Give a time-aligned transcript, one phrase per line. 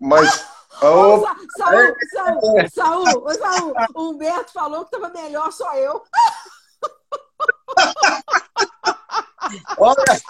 [0.00, 0.46] Mas.
[0.80, 2.40] Oh, Saúl, Saúl,
[2.72, 6.04] Saúl, Saúl, o Humberto falou que estava melhor só eu.
[9.78, 10.20] Olha,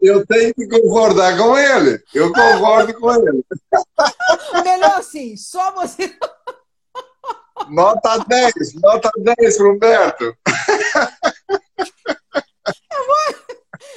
[0.00, 2.00] eu tenho que concordar com ele.
[2.14, 3.44] Eu concordo com ele.
[4.62, 6.16] Melhor assim, só você.
[7.68, 10.32] Nota 10, nota 10, Humberto.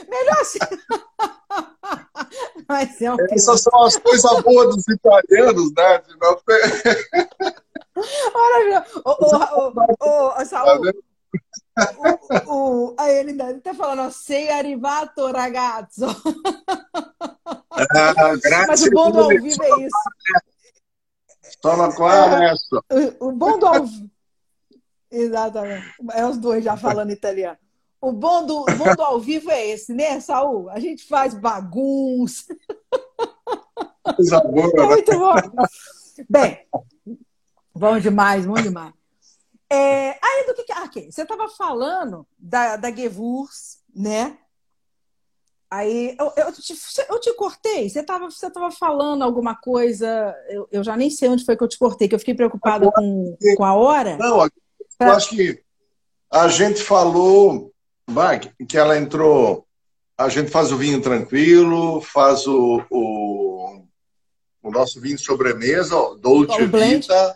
[0.10, 0.58] Melhor assim.
[2.72, 5.98] Mas é um Essas são as coisas boas dos italianos, né?
[6.08, 7.36] De não ter...
[8.34, 10.82] Olha, ô, ô, ô, ô, Saúl,
[12.48, 16.06] o, o, aí ele está falando, sei arrivato ragazzo.
[17.72, 19.98] Ah, Mas o bom do ao vivo é isso.
[21.62, 22.54] Sono qua é,
[23.20, 24.10] o bom do ao vivo.
[25.12, 25.94] Exatamente.
[26.14, 27.58] É os dois já falando italiano.
[28.02, 30.70] O bom do, o bom do ao vivo é esse, né, Saul?
[30.72, 32.58] A gente faz bagunça.
[34.04, 35.36] Boa, é muito bom.
[36.28, 36.68] Bem,
[37.74, 38.92] bom demais, bom demais.
[39.70, 40.72] É, aí do que.
[40.74, 41.12] Ah, okay.
[41.12, 44.38] Você estava falando da, da Gewurz, né?
[45.70, 46.76] Aí eu, eu, te,
[47.08, 47.90] eu te cortei.
[47.90, 50.36] Você estava você tava falando alguma coisa.
[50.50, 52.92] Eu, eu já nem sei onde foi que eu te cortei, que eu fiquei preocupada
[52.92, 54.18] com, com a hora.
[54.18, 54.44] Não,
[55.00, 55.64] eu acho que
[56.30, 57.71] a gente falou
[58.68, 59.66] que ela entrou.
[60.18, 63.84] A gente faz o vinho tranquilo, faz o, o,
[64.62, 67.36] o nosso vinho sobremesa, Dolce Vita.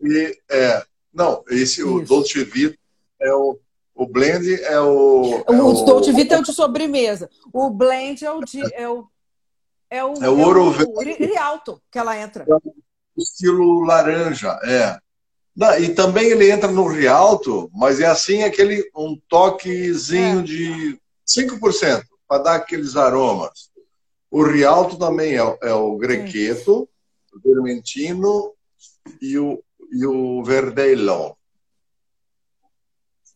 [0.00, 1.96] E, é, não, esse, Isso.
[1.96, 2.78] o Dolce Vita
[3.20, 3.58] é o,
[3.94, 5.44] o blend é o.
[5.46, 7.30] O, é o Dolce Vita é o de sobremesa.
[7.52, 8.60] O blend é o de.
[8.74, 9.06] É o,
[9.90, 12.44] é o, é o é ouro o, Rialto que ela entra.
[12.48, 12.74] É o
[13.16, 14.98] estilo laranja, é.
[15.56, 20.42] Não, e também ele entra no Rialto, mas é assim aquele um toquezinho é.
[20.42, 23.70] de 5% para dar aqueles aromas.
[24.30, 26.88] O Rialto também é, é o Grequeto,
[27.32, 28.52] o Vermentino
[29.22, 31.36] e o, e o Verdelho.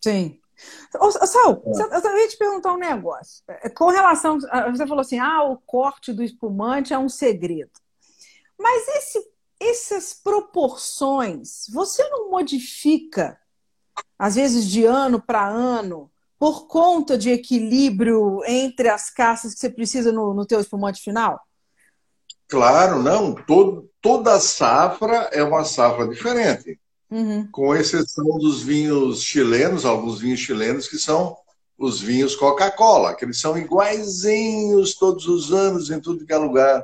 [0.02, 0.40] Sim.
[0.98, 2.08] Ô, Sal, é.
[2.08, 3.44] eu ia te perguntar um negócio.
[3.48, 4.40] É, com relação.
[4.40, 7.70] Você falou assim: ah, o corte do espumante é um segredo.
[8.58, 9.24] Mas esse
[9.60, 13.38] essas proporções, você não modifica,
[14.18, 19.68] às vezes de ano para ano, por conta de equilíbrio entre as caças que você
[19.68, 21.40] precisa no, no teu espumante final?
[22.46, 23.34] Claro, não.
[23.34, 26.78] Todo, toda safra é uma safra diferente.
[27.10, 27.48] Uhum.
[27.50, 31.36] Com exceção dos vinhos chilenos, alguns vinhos chilenos que são
[31.76, 36.82] os vinhos Coca-Cola, que eles são iguaizinhos todos os anos em tudo que é lugar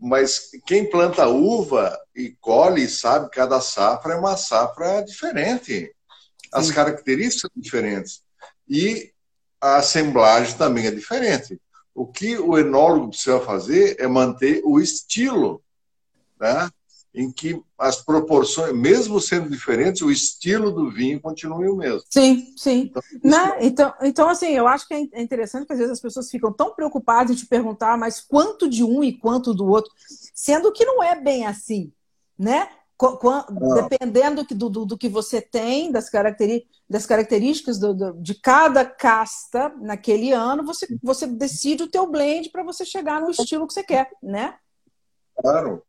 [0.00, 5.94] mas quem planta uva e colhe sabe que cada safra é uma safra diferente.
[6.52, 6.74] As Sim.
[6.74, 8.22] características são diferentes.
[8.68, 9.12] E
[9.60, 11.60] a assemblagem também é diferente.
[11.94, 15.62] O que o enólogo precisa fazer é manter o estilo,
[16.40, 16.68] né?
[17.12, 22.02] em que as proporções, mesmo sendo diferentes, o estilo do vinho continue o mesmo.
[22.08, 22.92] Sim, sim.
[23.12, 23.58] Então, né?
[23.60, 26.72] então, então, assim, eu acho que é interessante que às vezes as pessoas ficam tão
[26.72, 29.90] preocupadas em te perguntar, mas quanto de um e quanto do outro,
[30.32, 31.92] sendo que não é bem assim,
[32.40, 32.70] né?
[33.74, 39.72] Dependendo do, do, do que você tem, das, caracteri das características do, de cada casta
[39.80, 43.82] naquele ano, você, você decide o teu blend para você chegar no estilo que você
[43.82, 44.54] quer, né?
[45.34, 45.82] Claro,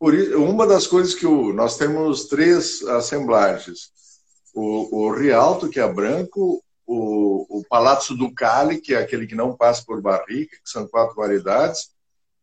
[0.00, 3.92] por isso, uma das coisas que o, nós temos três assemblagens:
[4.54, 9.56] o, o Rialto, que é branco, o, o Palazzo Ducale, que é aquele que não
[9.56, 11.90] passa por barrica, que são quatro variedades,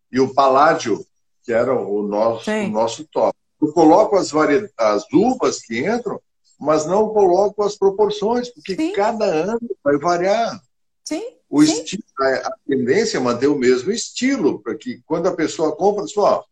[0.09, 1.05] e o Paládio,
[1.43, 3.35] que era o nosso, o nosso top.
[3.65, 4.31] Eu coloco as,
[4.77, 6.21] as uvas que entram,
[6.59, 8.93] mas não coloco as proporções, porque Sim.
[8.93, 10.61] cada ano vai variar.
[11.03, 11.23] Sim.
[11.49, 11.71] O Sim.
[11.71, 16.45] Estilo, a, tendência é manter o mesmo estilo, para que quando a pessoa compra, só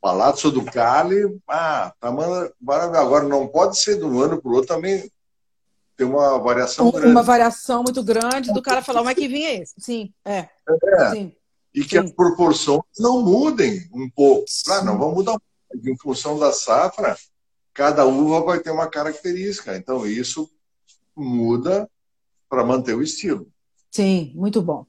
[0.00, 2.54] Palazzo do Cali, ah, tá maravilhoso.
[2.96, 5.08] Agora, não pode ser de um ano para o outro também
[5.96, 7.10] ter uma variação uma grande.
[7.12, 9.74] Uma variação muito grande do cara falar, mas que vinho é esse?
[9.78, 10.48] Sim, é.
[10.68, 11.10] é.
[11.10, 11.32] Sim.
[11.74, 11.98] E que Sim.
[11.98, 14.44] as proporções não mudem um pouco.
[14.70, 15.51] Ah, não vão mudar um pouco.
[15.74, 17.16] Em função da safra,
[17.72, 19.76] cada uva vai ter uma característica.
[19.76, 20.50] Então, isso
[21.16, 21.88] muda
[22.48, 23.48] para manter o estilo.
[23.90, 24.86] Sim, muito bom.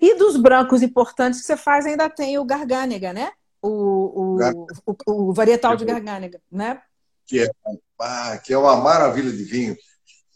[0.00, 3.32] E dos brancos importantes que você faz, ainda tem o Garganega, né?
[3.64, 6.82] o, o, o, o varietal de Garganega, né?
[7.26, 7.50] Que é,
[7.98, 9.76] ah, que é uma maravilha de vinho.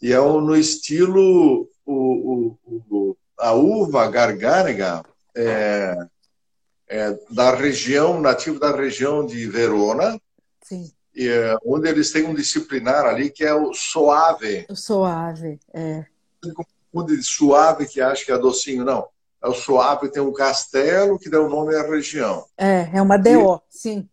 [0.01, 5.03] E é no estilo o, o, a uva Garganega
[5.35, 5.95] é,
[6.89, 10.19] é, da região, nativo da região de Verona.
[11.15, 14.65] E, é, onde eles têm um disciplinar ali que é o suave.
[14.69, 16.05] O suave, é.
[16.91, 19.07] Não suave que acha que é docinho, não.
[19.41, 22.45] O Suave tem um castelo que dá o nome à região.
[22.57, 24.09] É, é uma DO, e, sim.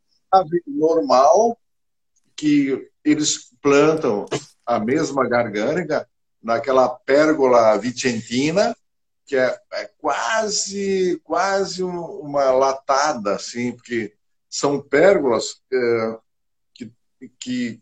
[0.66, 1.58] Normal,
[2.36, 4.26] que eles plantam
[4.64, 6.08] a mesma gargânica
[6.40, 8.76] naquela pérgola vicentina,
[9.26, 14.14] que é, é quase quase uma latada, assim, porque
[14.48, 16.18] são pérgolas é,
[16.72, 16.92] que,
[17.38, 17.80] que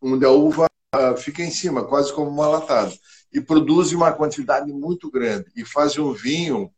[0.00, 2.92] onde a uva ah, fica em cima, quase como uma latada,
[3.32, 6.72] e produz uma quantidade muito grande e faz um vinho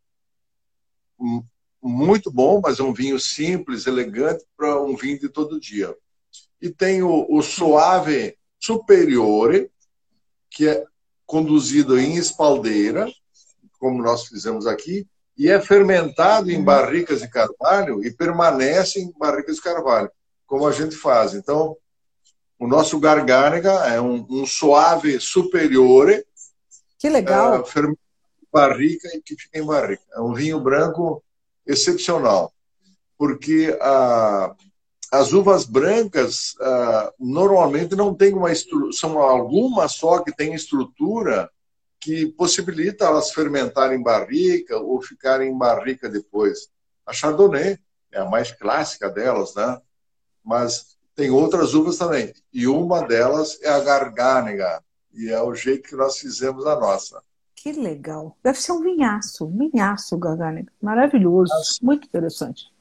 [1.81, 5.95] muito bom, mas é um vinho simples, elegante para um vinho de todo dia.
[6.61, 9.71] E tem o, o Suave Superiore,
[10.49, 10.83] que é
[11.25, 13.09] conduzido em espaldeira,
[13.79, 19.55] como nós fizemos aqui, e é fermentado em barricas de carvalho e permanece em barricas
[19.55, 20.11] de carvalho,
[20.45, 21.33] como a gente faz.
[21.33, 21.77] Então,
[22.59, 26.25] o nosso Garganega é um, um suave superiore.
[26.99, 27.61] Que legal.
[27.61, 27.97] Uh,
[28.51, 30.03] barrica e que fica em barrica.
[30.13, 31.23] É um vinho branco
[31.65, 32.51] excepcional,
[33.17, 34.55] porque uh,
[35.11, 41.49] as uvas brancas uh, normalmente não têm uma estrutura, são algumas só que têm estrutura
[41.99, 46.69] que possibilita elas fermentarem em barrica ou ficarem em barrica depois.
[47.05, 47.77] A Chardonnay
[48.11, 49.81] é a mais clássica delas, né?
[50.43, 52.33] Mas tem outras uvas também.
[52.53, 54.81] E uma delas é a Garganega.
[55.13, 57.21] E é o jeito que nós fizemos a nossa.
[57.55, 58.37] Que legal.
[58.41, 60.71] Deve ser um vinhaço, um vinhaço Garganega.
[60.81, 61.77] Maravilhoso, Nossa.
[61.81, 62.71] muito interessante.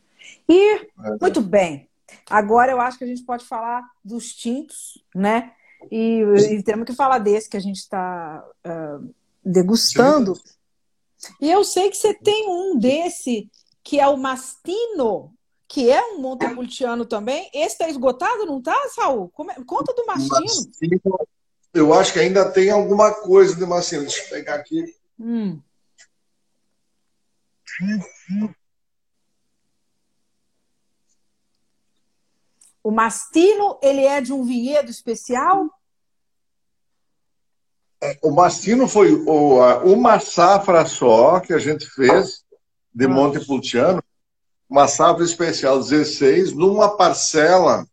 [0.49, 0.87] E, é.
[1.21, 1.88] muito bem.
[2.31, 5.53] Agora eu acho que a gente pode falar dos tintos, né?
[5.91, 9.15] E, e temos que falar desse que a gente está uh,
[9.45, 10.35] degustando.
[10.35, 11.33] Sim.
[11.41, 13.51] E eu sei que você tem um desse,
[13.83, 15.33] que é o Mastino,
[15.67, 17.51] que é um Montepulciano também.
[17.53, 19.33] Esse está esgotado, não está, Saul?
[19.51, 19.65] É?
[19.65, 20.41] Conta do Mastino.
[20.41, 21.01] Mastino.
[21.75, 24.03] Eu acho que ainda tem alguma coisa de Mastino.
[24.03, 24.95] Deixa eu pegar aqui.
[25.19, 25.61] Hum.
[32.88, 35.69] O mastino, ele é de um vinhedo especial?
[38.02, 39.12] É, o mastino foi
[39.85, 42.43] uma safra só que a gente fez
[42.90, 43.08] de ah.
[43.11, 44.02] Montepulciano,
[44.67, 47.87] uma safra especial 16, numa parcela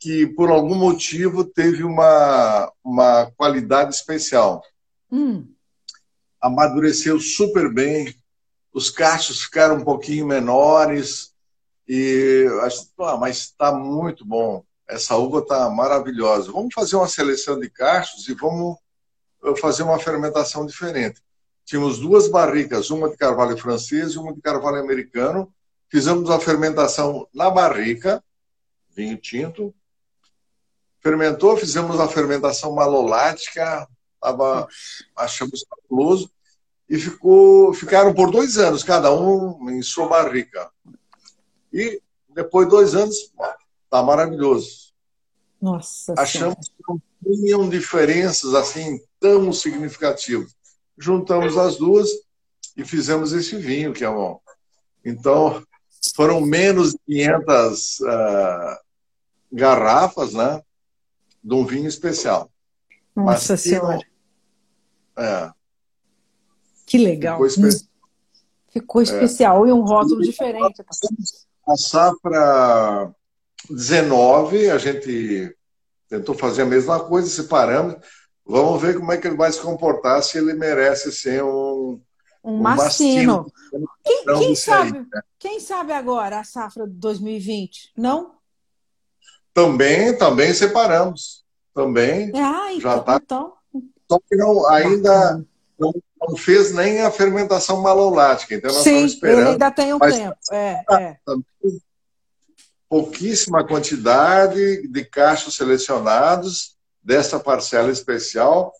[0.00, 4.60] que por algum motivo teve uma, uma qualidade especial.
[5.08, 5.46] Hum.
[6.40, 8.12] Amadureceu super bem,
[8.72, 11.32] os cachos ficaram um pouquinho menores,
[11.88, 12.46] e
[12.98, 14.64] ah, mas está muito bom.
[14.88, 16.52] Essa uva está maravilhosa.
[16.52, 18.76] Vamos fazer uma seleção de cachos e vamos
[19.44, 21.20] eh, fazer uma fermentação diferente.
[21.64, 25.52] Tínhamos duas barricas, uma de carvalho francês e uma de carvalho americano.
[25.88, 28.22] Fizemos a fermentação na barrica,
[28.94, 29.74] vinho tinto.
[31.00, 33.86] Fermentou, fizemos a fermentação malolática,
[34.20, 34.68] tava,
[35.16, 36.30] achamos fabuloso.
[36.88, 40.70] E ficou, ficaram por dois anos, cada um em sua barrica.
[41.76, 42.00] E
[42.34, 43.30] depois de dois anos,
[43.90, 44.94] tá maravilhoso.
[45.60, 46.14] Nossa.
[46.16, 50.56] Achamos que não tinham diferenças assim tão significativas.
[50.96, 52.08] Juntamos as duas
[52.74, 54.40] e fizemos esse vinho, que é bom.
[55.04, 55.62] Então,
[56.14, 58.80] foram menos de 500 uh, ah,
[59.52, 60.62] garrafas, né?
[61.44, 62.50] De um vinho especial.
[63.14, 64.00] Nossa Mas, Senhora.
[65.18, 65.50] É.
[66.86, 67.36] Que legal.
[67.48, 67.88] Ficou, espe...
[68.68, 69.68] Ficou especial é.
[69.68, 70.82] e um rótulo diferente.
[70.82, 70.90] Tá?
[71.68, 73.12] A safra
[73.68, 75.56] 19, a gente
[76.08, 77.96] tentou fazer a mesma coisa, separamos.
[78.44, 82.00] Vamos ver como é que ele vai se comportar, se ele merece ser um,
[82.44, 83.44] um, um mastino.
[83.72, 83.90] mastino.
[84.04, 85.22] Quem, quem sabe, aí, né?
[85.38, 87.92] quem sabe agora a safra de 2020?
[87.96, 88.36] Não?
[89.52, 91.44] Também, também separamos.
[91.74, 92.30] Também.
[92.34, 93.20] Ah, então, já tá.
[93.22, 93.52] Então...
[94.08, 95.44] Só que não, ainda
[95.78, 98.54] não, não, fez nem a fermentação malolática.
[98.54, 99.48] Então nós Sim, estamos esperando.
[99.48, 100.36] Ainda tem um tempo.
[100.52, 101.16] É, é
[102.88, 108.72] pouquíssima quantidade de cachos selecionados dessa parcela especial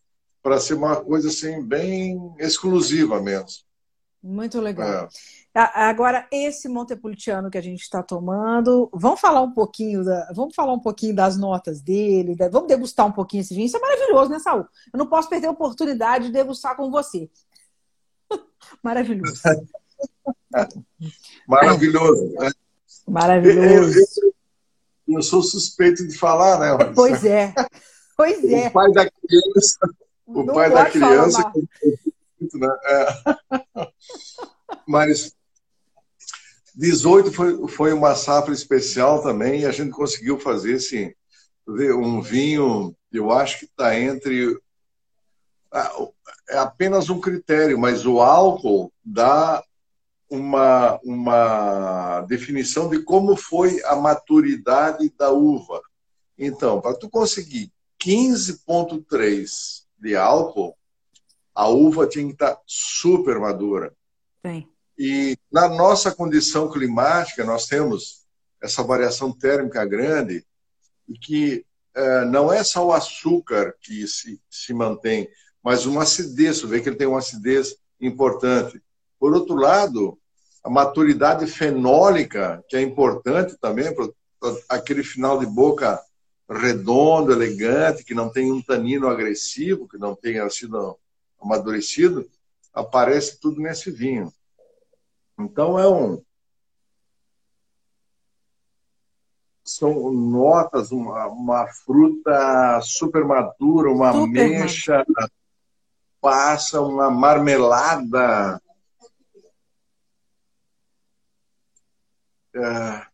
[0.43, 3.65] para ser uma coisa assim bem exclusiva mesmo.
[4.23, 4.89] Muito legal.
[4.89, 5.09] É.
[5.57, 10.75] Agora, esse Montepulciano que a gente está tomando, vamos falar um pouquinho da, vamos falar
[10.75, 13.65] um pouquinho das notas dele, da, vamos degustar um pouquinho esse vinho.
[13.65, 14.67] Isso é maravilhoso, né, Saul?
[14.93, 17.31] Eu não posso perder a oportunidade de degustar com você.
[18.85, 19.41] maravilhoso.
[21.49, 22.35] maravilhoso.
[22.35, 22.51] Né?
[23.09, 23.99] Maravilhoso.
[23.99, 24.33] Eu,
[25.09, 26.93] eu, eu, sou suspeito de falar, né?
[26.95, 27.55] Pois é.
[28.15, 28.69] Pois é.
[28.69, 29.79] O pai da criança.
[30.27, 31.53] O Não pai da criança.
[32.41, 32.69] Né?
[32.85, 33.89] É.
[34.87, 35.35] Mas
[36.77, 41.17] 18 foi, foi uma safra especial também e a gente conseguiu fazer esse,
[41.67, 44.59] um vinho, eu acho que está entre.
[46.49, 49.65] É apenas um critério, mas o álcool dá
[50.31, 55.81] uma, uma definição de como foi a maturidade da uva.
[56.39, 60.77] Então, para tu conseguir 15,3 de álcool,
[61.55, 63.95] a uva tinha que estar super madura.
[64.45, 64.69] Sim.
[64.99, 68.25] E na nossa condição climática, nós temos
[68.63, 70.45] essa variação térmica grande
[71.09, 75.29] e que é, não é só o açúcar que se, se mantém,
[75.63, 76.59] mas uma acidez.
[76.59, 78.83] Você vê que ele tem uma acidez importante.
[79.19, 80.19] Por outro lado,
[80.63, 84.09] a maturidade fenólica, que é importante também, para
[84.69, 86.01] aquele final de boca
[86.49, 90.97] redondo, elegante, que não tem um tanino agressivo, que não tenha sido
[91.41, 92.29] amadurecido,
[92.73, 94.33] aparece tudo nesse vinho.
[95.39, 96.23] Então é um.
[99.65, 105.05] São notas, uma, uma fruta super madura, uma super mecha,
[106.21, 108.63] passa uma marmelada.
[112.55, 113.07] É,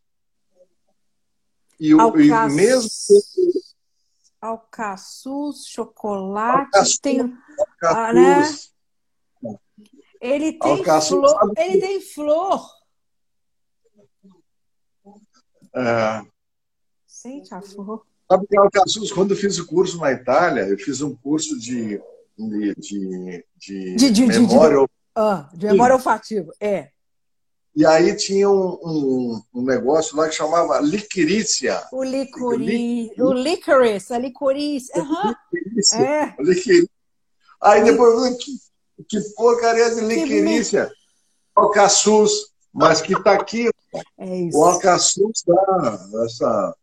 [1.79, 2.89] e, o, e mesmo.
[4.39, 7.37] Alcaçuz, chocolate, Alcaçuz, tem.
[7.81, 8.41] Ah, né?
[10.23, 11.53] Ele tem flor.
[11.57, 12.69] Ele tem flor.
[15.75, 16.21] É.
[17.05, 18.05] Sente a flor.
[18.31, 22.01] Sabe que Alcaçuz, quando eu fiz o curso na Itália, eu fiz um curso de,
[22.37, 24.77] de, de, de, de, de memória.
[24.77, 26.89] De, de, ah, de memória olfativa, é.
[27.75, 31.83] E aí tinha um, um, um, negócio lá que chamava liquirícia.
[31.91, 34.91] O licorice, o licorice, a licorice.
[34.97, 36.01] Uhum.
[36.01, 36.35] É.
[37.61, 38.51] Aí depois, que,
[39.07, 40.91] que porcaria de liquirícia.
[41.55, 42.31] Alcaçuz,
[42.73, 43.69] mas que está aqui.
[44.17, 44.57] É isso.
[44.57, 46.75] O alcaçuz dá essa...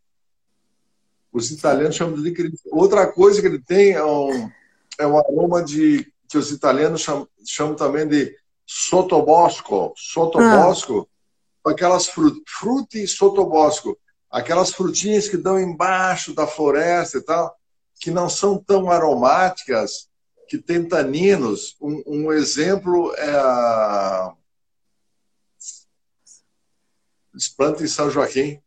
[1.33, 2.71] Os italianos chamam de liquirícia.
[2.73, 4.51] Outra coisa que ele tem é um,
[4.99, 8.37] é um aroma de que os italianos chamam, chamam também de
[8.67, 11.09] sotobosco, sotobosco,
[11.65, 11.71] ah.
[11.71, 13.99] aquelas frut, fruti sotobosco,
[14.31, 17.53] aquelas frutinhas que dão embaixo da floresta e tal,
[18.01, 20.09] que não são tão aromáticas,
[20.51, 21.77] que têm taninos.
[21.81, 24.35] Um, um exemplo é a
[27.57, 28.61] planta em São Joaquim,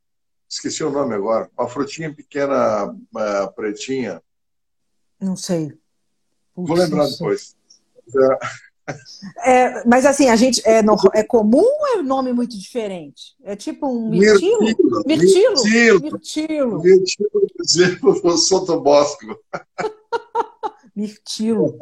[0.47, 4.23] esqueci o nome agora, uma frutinha pequena, uh, pretinha.
[5.19, 5.77] Não sei.
[6.55, 7.53] Putz, Vou lembrar depois.
[9.45, 13.35] É, mas assim, a gente é, no, é comum ou é nome muito diferente?
[13.43, 14.61] É tipo um mirtilo?
[14.61, 15.03] Mirtilo.
[15.05, 16.01] Mirtilo.
[16.01, 16.81] Mirtilo.
[16.81, 19.37] Mirtilo, por exemplo, do Sotobosco.
[20.95, 21.77] Mirtilo.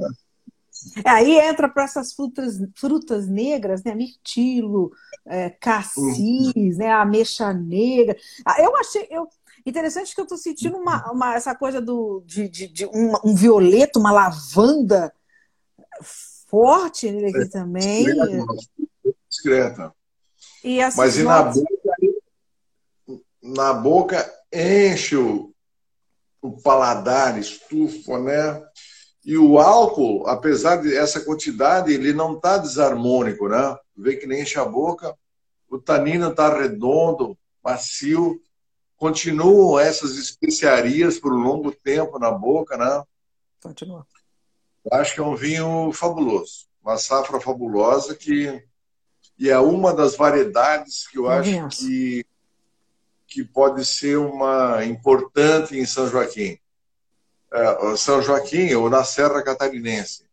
[1.06, 3.94] É, aí entra para essas frutas, frutas negras, né?
[3.94, 4.91] Mirtilo,
[5.25, 6.91] é, cassis, né?
[6.91, 8.15] Ameixa negra.
[8.46, 9.08] Ah, eu achei.
[9.10, 9.27] Eu,
[9.65, 13.36] interessante que eu estou sentindo uma, uma, essa coisa do, de, de, de um, um
[13.36, 15.13] violeta, uma lavanda
[16.48, 18.06] forte nele aqui é, também.
[19.30, 19.94] Discreta.
[20.63, 21.96] E assim, Mas e na boca,
[23.41, 25.53] na boca enche o,
[26.41, 28.62] o paladar, estufa, né?
[29.24, 33.78] E o álcool, apesar de essa quantidade, ele não está desarmônico, né?
[33.96, 35.16] Vê que nem enche a boca,
[35.70, 38.42] o tanino está redondo, macio.
[38.98, 43.04] Continuam essas especiarias por um longo tempo na boca, né?
[43.62, 44.06] Continua.
[44.92, 48.63] Acho que é um vinho fabuloso, uma safra fabulosa que
[49.38, 52.25] e é uma das variedades que eu acho que
[53.28, 56.60] que pode ser uma importante em São Joaquim,
[57.53, 60.25] é, São Joaquim ou na Serra Catarinense,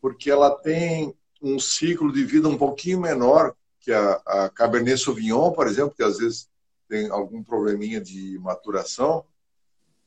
[0.00, 5.52] porque ela tem um ciclo de vida um pouquinho menor que a, a Cabernet Sauvignon,
[5.52, 6.48] por exemplo, que às vezes
[6.88, 9.24] tem algum probleminha de maturação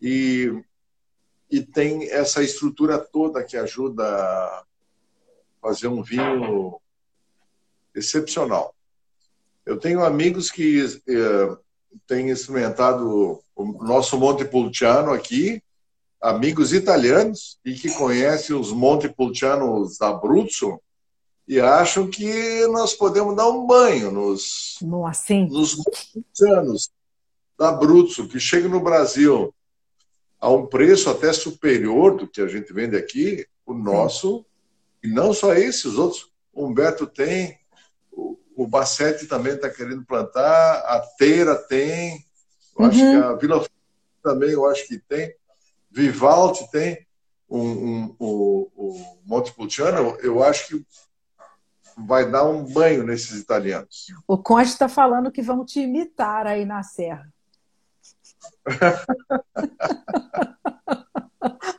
[0.02, 0.62] e
[1.52, 4.64] e tem essa estrutura toda que ajuda a
[5.62, 6.80] fazer um vinho
[7.96, 8.76] excepcional.
[9.66, 11.58] Eu tenho amigos que eh,
[12.06, 15.62] têm experimentado o nosso Montepulciano aqui,
[16.22, 20.80] amigos italianos, e que conhecem os Montepulcianos Abruzzo,
[21.48, 26.92] e acham que nós podemos dar um banho nos, Nossa, nos Montepulcianos
[27.58, 29.54] da Abruzzo, que chega no Brasil
[30.40, 34.46] a um preço até superior do que a gente vende aqui, o nosso,
[35.04, 36.30] e não só esse, os outros.
[36.54, 37.60] O Humberto tem,
[38.12, 42.26] o, Bassetti também está querendo plantar, a Teira tem,
[42.78, 42.90] eu uhum.
[42.90, 43.24] acho que uhum.
[43.24, 43.68] a Vila
[44.24, 45.34] também eu acho que tem,
[45.92, 47.06] Vivaldi tem,
[47.50, 50.86] um, um, o, o Montepulciano, eu acho que
[51.98, 54.08] vai dar um banho nesses italianos.
[54.28, 57.28] O Conde está falando que vão te imitar aí na Serra.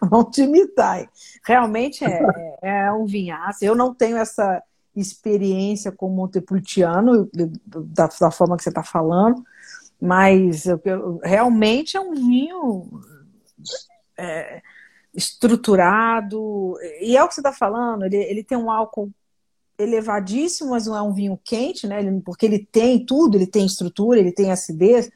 [0.03, 1.09] Vão te imitar.
[1.47, 2.21] Realmente é,
[2.63, 3.65] é, é um vinhaço.
[3.65, 4.61] Eu não tenho essa
[4.97, 7.31] experiência com Montepulciano,
[7.65, 9.45] da, da forma que você está falando,
[10.01, 10.65] mas
[11.23, 13.01] realmente é um vinho
[14.21, 14.63] é,
[15.15, 19.11] estruturado, e é o que você está falando, ele, ele tem um álcool
[19.79, 21.99] elevadíssimo, mas não é um vinho quente, né?
[22.25, 25.11] porque ele tem tudo, ele tem estrutura, ele tem acidez,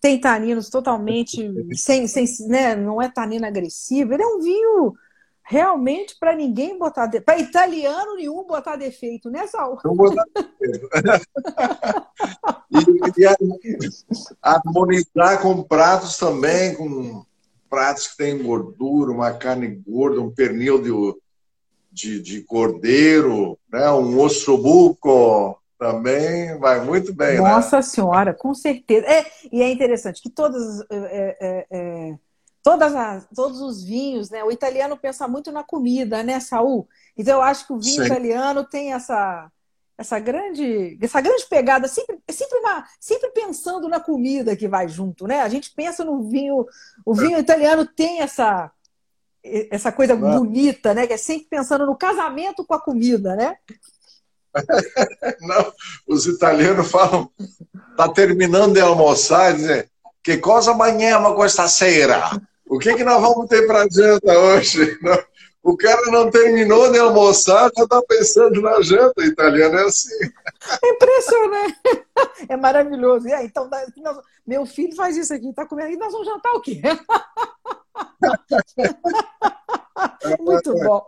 [0.00, 2.74] tem taninos totalmente sem, sem né?
[2.74, 4.94] não é tanino agressivo, ele é um vinho
[5.44, 7.20] realmente para ninguém botar de...
[7.20, 9.78] para italiano nenhum botar defeito, né, Saul?
[9.84, 10.88] Não botar defeito.
[12.70, 13.26] e, e
[14.40, 17.24] harmonizar com pratos também, com
[17.72, 20.90] pratos que têm gordura, uma carne gorda, um pernil de,
[21.90, 23.90] de, de cordeiro, né?
[23.92, 27.40] um ossobuco também vai muito bem.
[27.40, 27.40] Né?
[27.40, 27.82] Nossa né?
[27.82, 29.06] Senhora, com certeza.
[29.06, 32.14] É, e é interessante que todas, é, é, é,
[32.62, 34.44] todas as, todos os vinhos, né?
[34.44, 36.86] O italiano pensa muito na comida, né, Saul?
[37.16, 38.04] Então eu acho que o vinho Sim.
[38.04, 39.50] italiano tem essa
[40.02, 45.26] essa grande, essa grande pegada, sempre, sempre, uma, sempre pensando na comida que vai junto,
[45.26, 45.40] né?
[45.40, 46.66] A gente pensa no vinho,
[47.06, 48.70] o vinho italiano tem essa,
[49.42, 51.06] essa coisa bonita, né?
[51.06, 53.56] Que é sempre pensando no casamento com a comida, né?
[55.40, 55.72] Não,
[56.06, 57.30] os italianos falam,
[57.96, 59.84] tá terminando de almoçar, dizem,
[60.22, 62.22] que coisa amanhã com esta ceira?
[62.66, 64.98] O que que nós vamos ter para janta hoje?
[65.00, 65.31] Não.
[65.62, 69.24] O cara não terminou de almoçar, já está pensando na janta.
[69.24, 70.32] Italiano é assim.
[70.82, 71.78] É impressionante.
[72.48, 73.28] É maravilhoso.
[73.28, 73.70] E aí, então,
[74.44, 75.92] meu filho faz isso aqui, está comendo.
[75.92, 76.82] E nós vamos jantar o quê?
[80.40, 81.06] Muito bom.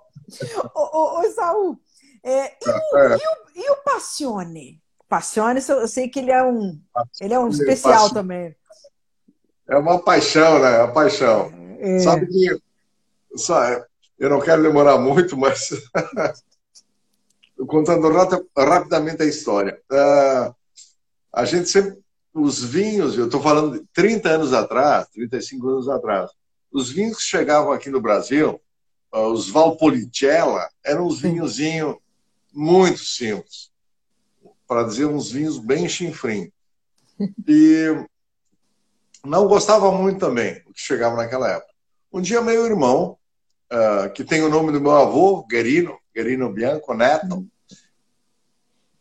[0.75, 1.77] Ô, ô, ô Saul,
[2.23, 3.17] é, e, o, é.
[3.17, 4.81] e, o, e o Passione?
[5.09, 6.81] Passione, eu sei que ele é um,
[7.21, 8.57] ele é um especial também.
[9.69, 10.77] É uma paixão, né?
[10.77, 11.53] É uma paixão.
[11.79, 11.99] É.
[11.99, 12.59] Sabe que
[14.25, 15.69] eu não quero demorar muito, mas
[17.69, 18.09] contando
[18.57, 19.79] rapidamente a história.
[19.93, 20.55] Uh,
[21.31, 21.99] a gente sempre,
[22.33, 26.31] os vinhos, eu estou falando de 30 anos atrás, 35 anos atrás,
[26.73, 28.59] os vinhos que chegavam aqui no Brasil,
[29.15, 31.97] uh, os Valpolicella, eram uns vinhozinhos
[32.51, 33.71] muito simples,
[34.67, 36.51] para dizer uns vinhos bem chinfrim.
[37.47, 38.07] E
[39.23, 41.73] não gostava muito também o que chegava naquela época.
[42.11, 43.19] Um dia meu irmão
[43.75, 47.47] uh, que tem o nome do meu avô, Guerino, Guerino Bianco Neto,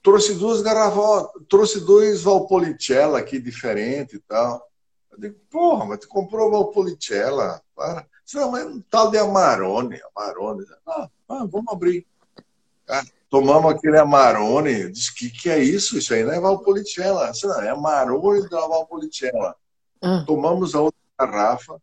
[0.01, 4.67] trouxe duas garrafas, trouxe dois Valpolicella aqui diferente e tal.
[5.11, 7.61] Eu digo, porra, mas tu comprou Valpolicella?
[7.75, 8.05] Para.
[8.33, 10.65] Não, mas um tal de Amarone, Amarone.
[10.87, 12.05] Ah, ah vamos abrir.
[12.89, 15.97] Ah, tomamos aquele Amarone, disse, que que é isso?
[15.97, 17.31] Isso aí não é Valpolicella.
[17.31, 19.55] Disse, não, é Amarone da Valpolicella.
[20.01, 20.23] Ah.
[20.25, 21.79] Tomamos a outra garrafa,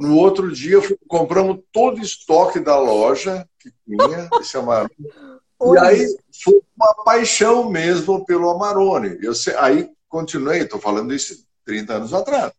[0.00, 4.90] no outro dia, compramos todo o estoque da loja que tinha, esse Amarone.
[4.98, 9.18] e aí foi uma paixão mesmo pelo Amarone.
[9.22, 12.52] Eu, aí continuei, estou falando isso 30 anos atrás.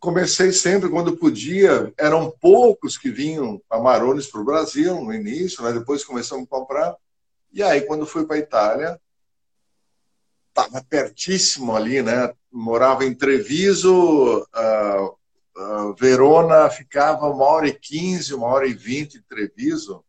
[0.00, 5.72] Comecei sempre, quando podia, eram poucos que vinham Amarones para o Brasil no início, né?
[5.72, 6.96] depois começamos a comprar.
[7.52, 9.00] E aí, quando fui para a Itália,
[10.48, 12.32] estava pertíssimo ali, né?
[12.50, 15.16] Morava em Treviso, uh,
[15.56, 20.04] uh, Verona ficava uma hora e quinze, uma hora e vinte de Treviso,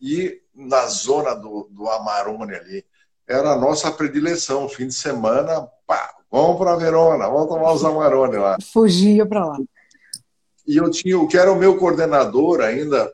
[0.00, 2.84] e na zona do, do Amarone ali.
[3.26, 8.36] Era a nossa predileção, fim de semana, pá, vamos para Verona, vamos tomar os Amarone
[8.36, 8.56] lá.
[8.72, 9.58] Fugia para lá.
[10.66, 13.12] E eu tinha, o que era o meu coordenador ainda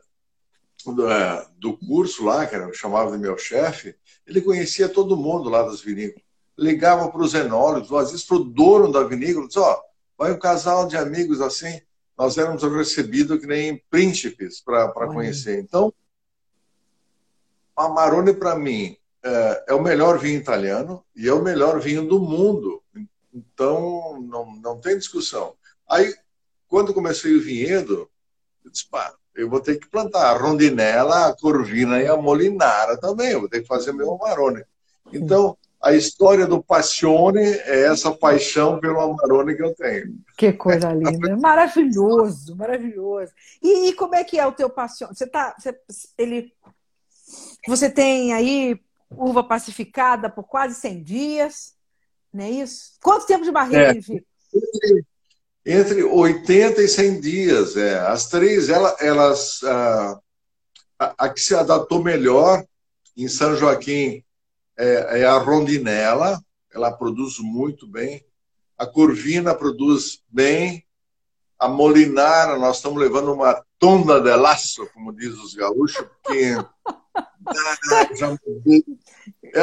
[0.85, 3.95] do, é, do curso lá, que era, eu chamava de meu chefe,
[4.25, 6.23] ele conhecia todo mundo lá das vinícolas.
[6.57, 9.81] Ligava para os enólogos, às vezes para o dono da vinícola, disse, ó, oh,
[10.17, 11.81] vai um casal de amigos assim,
[12.17, 15.59] nós éramos recebidos que nem príncipes para conhecer.
[15.59, 15.93] Então,
[17.75, 22.19] Amarone, para mim, é, é, o melhor vinho italiano e é o melhor vinho do
[22.19, 22.83] mundo.
[23.33, 25.55] Então, não, não tem discussão.
[25.89, 26.13] Aí,
[26.67, 28.09] quando comecei o vinhedo,
[28.63, 32.97] eu disse, pá, eu vou ter que plantar a rondinela, a corvina e a molinara
[32.97, 33.31] também.
[33.31, 34.63] Eu vou ter que fazer meu Amarone.
[35.11, 40.17] Então, a história do Passione é essa paixão pelo Amarone que eu tenho.
[40.37, 41.35] Que coisa linda.
[41.35, 43.33] Maravilhoso, maravilhoso.
[43.61, 45.13] E, e, como é que é o teu Passione?
[45.13, 45.77] Você, tá, você,
[46.17, 46.53] ele,
[47.67, 48.79] você tem aí
[49.11, 51.73] uva pacificada por quase 100 dias,
[52.33, 52.93] não é isso?
[53.01, 54.25] Quanto tempo de barriga é, ele fica?
[55.65, 57.75] Entre, entre 80 e 100 dias.
[57.75, 57.99] É.
[57.99, 60.19] As três, elas, elas ah,
[60.97, 62.63] a, a que se adaptou melhor
[63.17, 64.23] em São Joaquim
[64.77, 68.25] é, é a rondinela, ela produz muito bem.
[68.77, 70.85] A corvina produz bem.
[71.57, 76.55] A molinara, nós estamos levando uma tonda de laço, como diz os gaúchos, porque
[78.17, 78.37] já
[79.55, 79.61] é,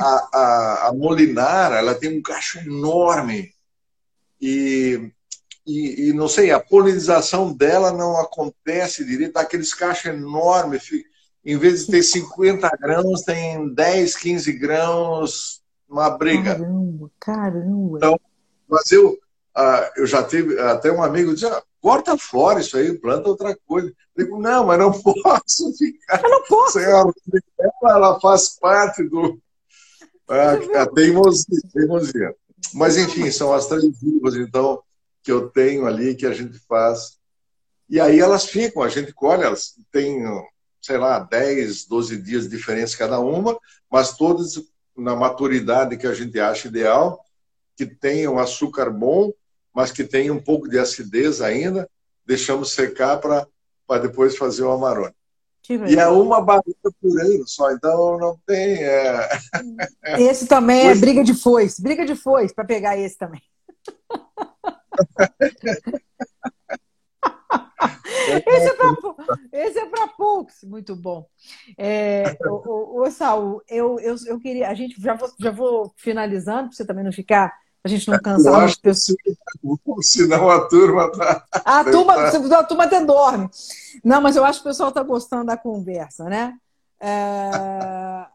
[0.00, 3.54] a, a, a, Molinara ela tem um cacho enorme
[4.40, 5.12] e,
[5.64, 10.90] e, e, não sei, a polinização dela não acontece direito, aqueles cachos enormes,
[11.44, 16.54] em vez de ter 50 grãos, tem 10, 15 grãos, uma briga.
[16.54, 17.96] Caramba, caramba.
[17.98, 18.20] Então,
[18.68, 19.18] mas eu,
[19.54, 23.56] ah, eu já tive, até um amigo disse, ah, corta fora isso aí, planta outra
[23.66, 23.92] coisa.
[24.16, 26.78] Eu digo, não, mas não posso ficar eu não posso.
[26.78, 27.04] sem a
[27.84, 29.38] ela faz parte do,
[30.28, 30.52] a,
[30.82, 32.34] a teimosia, teimosia.
[32.74, 34.80] Mas, enfim, são as três vivas, então,
[35.22, 37.18] que eu tenho ali, que a gente faz.
[37.88, 40.24] E aí elas ficam, a gente colhe, elas têm,
[40.82, 43.56] sei lá, 10, 12 dias de diferença cada uma,
[43.88, 44.60] mas todas
[44.96, 47.24] na maturidade que a gente acha ideal,
[47.76, 49.32] que tenham açúcar bom,
[49.72, 51.88] mas que tenham um pouco de acidez ainda,
[52.26, 53.46] deixamos secar para
[54.00, 55.14] depois fazer o amarone.
[55.88, 58.82] E é uma barriga por ano só, então não tem.
[58.82, 59.28] É...
[60.18, 63.40] Esse também é briga de foice, briga de foice para pegar esse também.
[68.46, 68.94] esse é para
[69.52, 71.26] esse é para poucos, muito bom.
[71.76, 75.92] É, o, o, o Saul, eu, eu, eu queria, a gente já vou, já vou
[75.96, 77.52] finalizando para você também não ficar
[77.84, 79.18] a gente não cansar as pessoas.
[80.02, 81.44] Senão a turma tá.
[81.64, 83.50] A turma, a turma até dorme.
[84.04, 86.54] Não, mas eu acho que o pessoal está gostando da conversa, né?
[87.00, 88.26] É...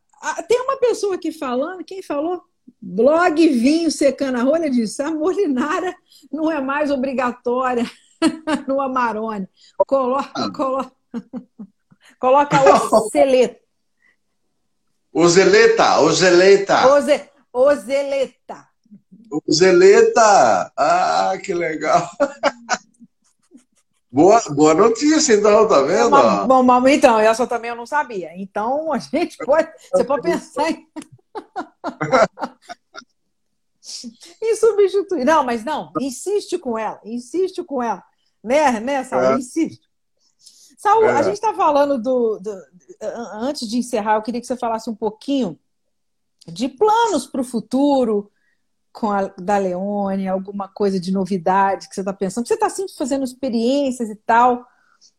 [0.49, 2.43] Tem uma pessoa aqui falando, quem falou?
[2.81, 5.95] Blog Vinho Secando a Rolha disse: a molinara
[6.29, 7.89] não é mais obrigatória
[8.67, 9.47] no Amarone.
[9.85, 10.91] Coloca, coloca,
[12.19, 12.57] coloca
[12.95, 13.59] o Zeleta.
[15.13, 16.87] O Zeleta, o Zeleta.
[17.51, 18.67] O Zeleta.
[19.31, 20.71] O Zeleta!
[20.77, 22.07] Ah, que legal!
[24.09, 26.09] Boa, boa notícia, então, tá vendo?
[26.47, 28.31] Bom, bom, então, essa também eu não sabia.
[28.35, 29.69] Então, a gente pode.
[29.91, 30.87] Você pode pensar em.
[34.41, 35.25] Em substituir.
[35.25, 38.03] Não, mas não, insiste com ela, insiste com ela.
[38.43, 39.23] Né, né, Saul?
[39.23, 39.35] É.
[39.37, 39.87] Insiste.
[40.77, 41.11] Saul, é.
[41.11, 42.51] a gente está falando do, do.
[43.33, 45.59] Antes de encerrar, eu queria que você falasse um pouquinho
[46.47, 48.31] de planos para o futuro,
[48.97, 52.47] com a da Leone, alguma coisa de novidade que você está pensando?
[52.47, 54.65] Você está sempre fazendo experiências e tal.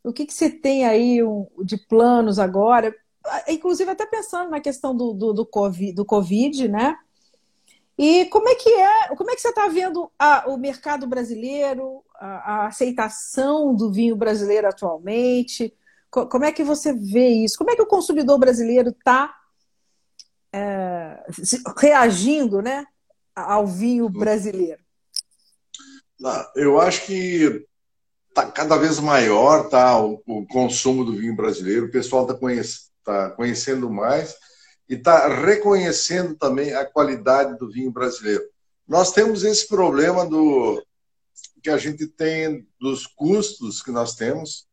[0.02, 1.20] O que, que você tem aí
[1.62, 2.92] de planos agora?
[3.46, 6.96] Inclusive até pensando na questão do, do, do, COVID, do COVID, né?
[7.98, 9.08] E como é que é?
[9.16, 14.14] Como é que você está vendo a, o mercado brasileiro, a, a, aceitação do vinho
[14.14, 15.74] brasileiro atualmente?
[16.08, 17.58] Como é que você vê isso?
[17.58, 19.34] Como é que o consumidor brasileiro está
[20.52, 21.24] é,
[21.76, 22.86] reagindo, né,
[23.34, 24.80] ao vinho brasileiro?
[26.54, 27.66] Eu acho que
[28.28, 32.88] está cada vez maior tá, o, o, consumo do vinho brasileiro, o pessoal está conhecendo,
[33.04, 34.36] tá conhecendo mais
[34.88, 38.44] e está reconhecendo também a qualidade do vinho brasileiro.
[38.86, 40.82] Nós temos esse problema do
[41.62, 44.66] que a gente tem dos custos que nós temos,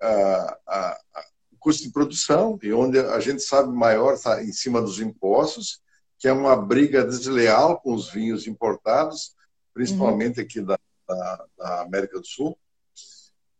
[0.00, 1.24] a, a, a
[1.58, 5.80] custo de produção, e onde a gente sabe maior está em cima dos impostos,
[6.18, 9.34] que é uma briga desleal com os vinhos importados,
[9.74, 10.44] principalmente uhum.
[10.44, 12.56] aqui da, da, da, América do Sul.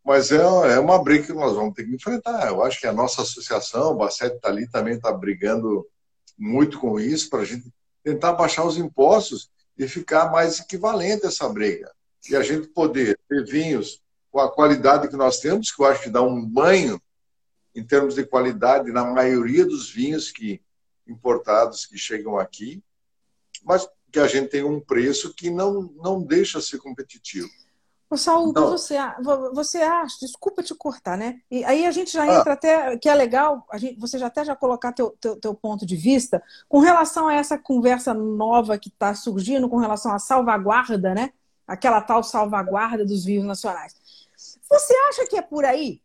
[0.07, 2.47] Mas é, é uma briga que nós vamos ter que enfrentar.
[2.47, 5.85] Eu acho que a nossa associação, o Bacete está ali, também está brigando
[6.37, 7.69] muito com isso, para a gente
[8.01, 11.91] tentar baixar os impostos e ficar mais equivalente essa briga.
[12.29, 16.03] E a gente poder ter vinhos com a qualidade que nós temos, que eu acho
[16.03, 17.01] que dá um banho
[17.75, 20.61] em termos de qualidade na maioria dos vinhos que
[21.05, 22.81] importados que chegam aqui,
[23.61, 27.49] mas que a gente tem um preço que não, não deixa ser competitivo.
[28.15, 28.95] Saúl, então, você,
[29.53, 31.41] você acha, desculpa te cortar, né?
[31.51, 32.39] E aí a gente já ah.
[32.39, 35.35] entra ah, até, que é legal, a gente, você já até já colocar teu, teu,
[35.35, 40.13] teu ponto de vista com relação a essa conversa nova que está surgindo com relação
[40.13, 41.33] à salvaguarda, né?
[41.67, 43.93] Aquela tal salvaguarda dos vinhos nacionais.
[44.69, 46.01] Você acha que é por aí?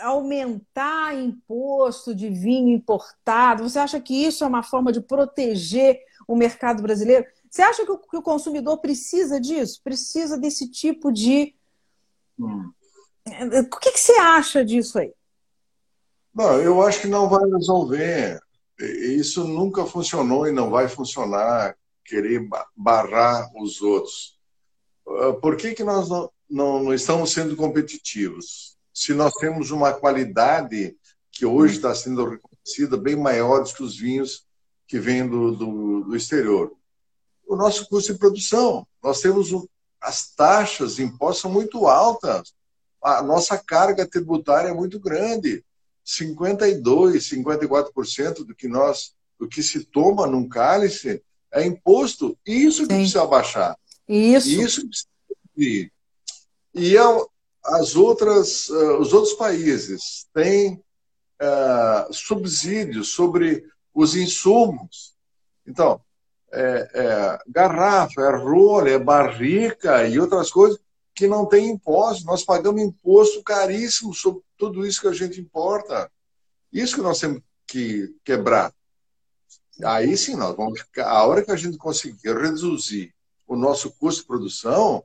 [0.00, 3.68] aumentar imposto de vinho importado?
[3.68, 7.26] Você acha que isso é uma forma de proteger o mercado brasileiro?
[7.50, 9.80] Você acha que o, que o consumidor precisa disso?
[9.82, 11.54] Precisa desse tipo de.
[12.38, 12.70] Hum.
[13.70, 15.12] O que, que você acha disso aí?
[16.34, 18.40] Não, eu acho que não vai resolver.
[18.78, 24.38] Isso nunca funcionou e não vai funcionar querer barrar os outros.
[25.06, 28.78] Ah, por que, que nós não, não, não estamos sendo competitivos?
[28.98, 30.96] se nós temos uma qualidade
[31.30, 34.44] que hoje está sendo reconhecida bem maior que os vinhos
[34.88, 36.72] que vêm do, do, do, exterior.
[37.48, 39.66] O nosso custo de produção, nós temos um,
[40.00, 42.52] as taxas de impostos são muito altas,
[43.02, 45.64] a nossa carga tributária é muito grande.
[46.04, 52.36] 52, 54% do que nós, do que se toma num cálice é imposto.
[52.46, 53.00] Isso que Sim.
[53.00, 53.76] precisa baixar.
[54.08, 54.48] Isso.
[54.48, 54.88] Isso
[55.54, 55.90] que.
[56.74, 56.94] E
[57.64, 65.14] as outras, uh, os outros países têm uh, subsídios sobre os insumos.
[65.66, 66.00] Então,
[66.52, 70.78] é, é, garrafa, é rolha, é barrica e outras coisas
[71.14, 72.24] que não tem imposto.
[72.24, 76.10] Nós pagamos imposto caríssimo sobre tudo isso que a gente importa.
[76.72, 78.72] Isso que nós temos que quebrar.
[79.84, 81.08] Aí sim, nós vamos ficar.
[81.08, 83.14] A hora que a gente conseguir reduzir
[83.46, 85.04] o nosso custo de produção,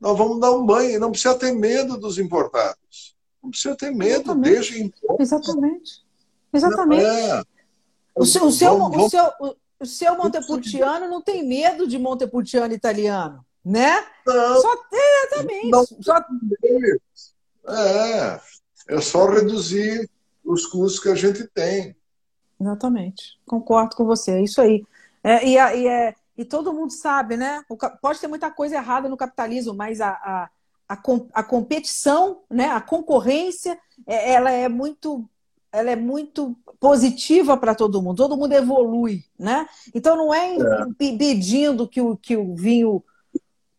[0.00, 1.00] nós vamos dar um banho.
[1.00, 3.16] Não precisa ter medo dos importados.
[3.42, 4.50] Não precisa ter medo, Exatamente.
[4.50, 5.22] deixa imposto.
[5.22, 6.04] Exatamente.
[6.52, 7.04] Exatamente.
[7.04, 7.42] É.
[8.16, 12.74] O seu, o seu, vamos, o seu, o seu Montepulciano não tem medo de Montepulciano
[12.74, 14.04] italiano, né?
[14.26, 14.60] Não.
[14.60, 15.70] Só exatamente.
[15.70, 16.24] Não, só...
[17.68, 18.40] É,
[18.88, 20.08] é só reduzir
[20.44, 21.96] os custos que a gente tem.
[22.60, 23.38] Exatamente.
[23.46, 24.32] Concordo com você.
[24.32, 24.84] É isso aí.
[25.22, 25.56] É, e,
[25.88, 27.62] é, e todo mundo sabe, né?
[27.68, 30.50] O, pode ter muita coisa errada no capitalismo, mas a, a,
[30.88, 30.98] a,
[31.34, 32.66] a competição, né?
[32.66, 35.28] a concorrência, é, ela é muito
[35.72, 39.68] ela é muito positiva para todo mundo, todo mundo evolui, né?
[39.94, 40.84] Então não é, é.
[41.00, 43.02] impedindo que o, que o vinho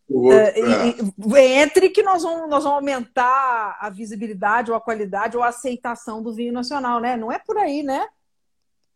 [0.10, 1.62] o é, é.
[1.62, 6.22] entre que nós vamos, nós vamos aumentar a visibilidade ou a qualidade ou a aceitação
[6.22, 7.16] do vinho nacional, né?
[7.16, 8.08] Não é por aí, né?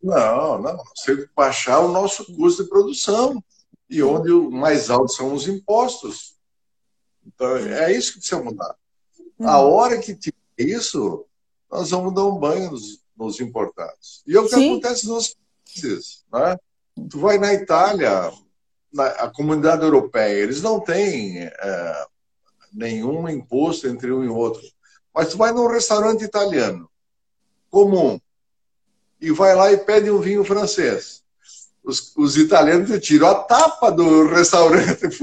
[0.02, 0.76] Não, não.
[0.94, 3.42] Você baixar o nosso custo de produção
[3.88, 6.34] e onde o mais alto são os impostos.
[7.24, 8.74] Então, é isso que precisa mudar.
[9.40, 9.72] A uhum.
[9.72, 11.24] hora que tiver isso,
[11.74, 14.22] nós vamos dar um banho nos, nos importados.
[14.28, 14.70] E é o que Sim.
[14.70, 16.24] acontece nos países.
[16.32, 16.56] Né?
[17.10, 18.32] Tu vai na Itália,
[18.92, 22.06] na a comunidade europeia, eles não têm é,
[22.72, 24.62] nenhum imposto entre um e outro.
[25.12, 26.88] Mas tu vai num restaurante italiano
[27.68, 28.20] comum
[29.20, 31.24] e vai lá e pede um vinho francês.
[31.82, 35.08] Os, os italianos te tiram a tapa do restaurante.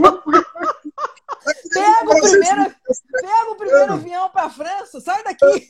[1.72, 2.76] pega o primeiro,
[3.22, 5.70] pega o primeiro avião para a França, sai daqui.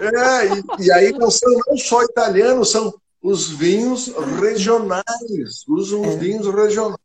[0.00, 4.08] É, e, e, aí não são não só italianos, são os vinhos
[4.40, 6.16] regionais, usam os é.
[6.16, 6.98] vinhos regionais,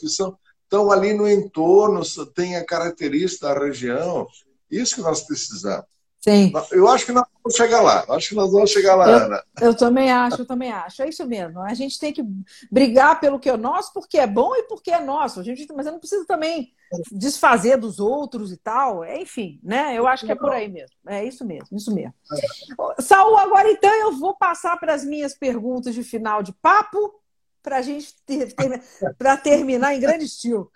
[0.00, 2.02] que são, estão ali no entorno,
[2.34, 4.26] tem a característica da região.
[4.70, 5.86] Isso que nós precisamos.
[6.24, 6.54] Sim.
[6.72, 8.02] Eu acho que nós vamos chegar lá.
[8.08, 9.44] Acho que nós vamos chegar lá, eu, Ana.
[9.60, 11.02] Eu também acho, eu também acho.
[11.02, 11.60] É isso mesmo.
[11.60, 12.24] A gente tem que
[12.72, 15.38] brigar pelo que é nosso, porque é bom e porque é nosso.
[15.38, 16.72] A gente, mas eu não preciso também
[17.12, 19.04] desfazer dos outros e tal.
[19.04, 19.92] É, enfim, né?
[19.98, 20.96] Eu acho que é por aí mesmo.
[21.06, 22.14] É isso mesmo, isso mesmo.
[22.32, 23.02] É.
[23.02, 27.20] Saul, agora então eu vou passar para as minhas perguntas de final de papo
[27.62, 28.82] para a gente ter, ter,
[29.18, 30.72] para terminar em grande estilo.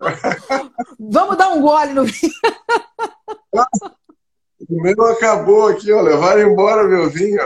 [1.00, 2.32] Vamos dar um gole no vinho.
[4.68, 6.02] O meu acabou aqui, ó.
[6.02, 7.40] Levaram embora meu vinho.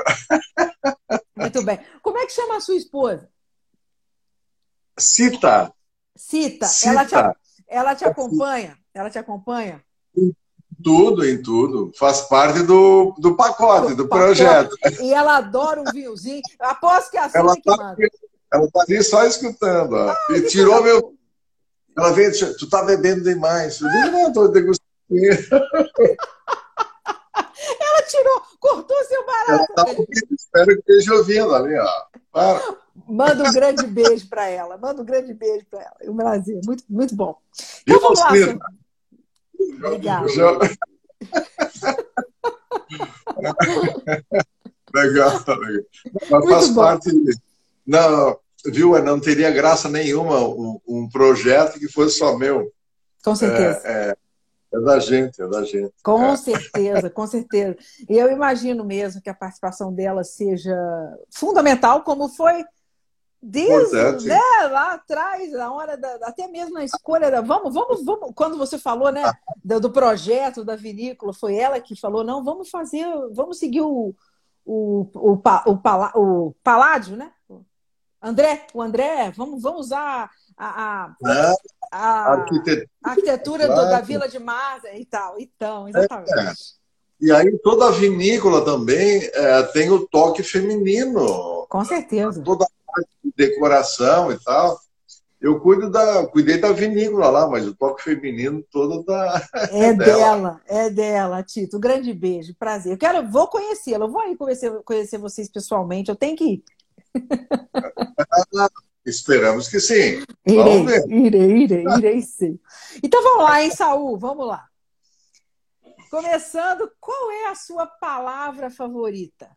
[1.36, 1.78] Muito bem.
[2.02, 3.28] Como é que chama a sua esposa?
[4.98, 5.72] Cita.
[6.16, 6.66] Cita.
[6.66, 6.90] Cita.
[6.90, 8.76] Ela, te, ela te acompanha?
[8.92, 9.82] Ela te acompanha?
[10.16, 10.34] Em
[10.82, 11.92] tudo, em tudo.
[11.96, 14.76] Faz parte do, do pacote, do, do projeto.
[15.00, 16.42] E ela adora um vinhozinho.
[16.60, 17.96] Aposto que é assim ela que tá, manda.
[18.52, 19.92] Ela tá ali só escutando.
[19.92, 20.10] Ó.
[20.10, 21.14] Ah, e tirou meu...
[21.96, 23.80] Ela veio tu tá bebendo demais.
[23.80, 24.90] Eu digo, não, tô degustando.
[28.12, 29.72] Tirou, cortou seu barato.
[29.74, 29.84] Tá
[30.30, 31.88] espero que esteja ouvindo ali, ó.
[32.30, 32.76] Para.
[33.08, 34.76] Manda um grande beijo para ela.
[34.76, 35.96] Manda um grande beijo para ela.
[36.04, 37.38] O Brasil, muito, muito bom.
[37.86, 38.28] Então vamos lá.
[38.28, 40.26] Obrigada.
[44.94, 45.84] legal, legal.
[46.30, 46.82] Mas faz bom.
[46.82, 47.10] parte.
[47.86, 49.02] Não, viu?
[49.02, 52.70] Não teria graça nenhuma um, um projeto que fosse só meu.
[53.24, 53.80] Com certeza.
[53.84, 54.16] É, é,
[54.72, 55.92] é da gente, é da gente.
[56.02, 56.36] Com é.
[56.36, 57.76] certeza, com certeza.
[58.08, 60.74] E eu imagino mesmo que a participação dela seja
[61.30, 62.64] fundamental, como foi
[63.42, 67.40] desde né, lá atrás, na hora da, até mesmo na escolha da.
[67.40, 68.32] Vamos, vamos, vamos.
[68.34, 69.24] Quando você falou, né,
[69.64, 74.14] do, do, projeto da vinícola, foi ela que falou: não, vamos fazer, vamos seguir o,
[74.64, 75.80] o, o, o,
[76.14, 77.32] o, o Paládio, né?
[78.22, 81.54] André, o André, vamos, vamos usar a, a, é,
[81.92, 85.38] a, arquitetura, arquitetura do, da Vila de Marza e tal.
[85.38, 86.32] Então, exatamente.
[86.32, 86.52] É.
[87.20, 91.66] E aí toda a vinícola também é, tem o toque feminino.
[91.68, 92.42] Com certeza.
[92.42, 94.80] Toda a parte de decoração e tal.
[95.40, 99.92] Eu cuido da, cuidei da vinícola lá, mas o toque feminino todo da é, é
[99.92, 99.96] dela.
[99.96, 100.60] dela.
[100.66, 101.76] é dela, Tito.
[101.76, 102.92] Um grande beijo, prazer.
[102.92, 104.06] Eu quero, vou conhecê-la.
[104.06, 106.10] Eu vou aí conhecer, conhecer vocês pessoalmente.
[106.10, 106.64] Eu tenho que ir.
[109.04, 110.22] Esperamos que sim.
[110.46, 112.58] Irei, irei, irei, irei sim.
[113.02, 114.16] Então vamos lá, hein, Saul?
[114.18, 114.68] Vamos lá.
[116.10, 119.50] Começando, qual é a sua palavra favorita?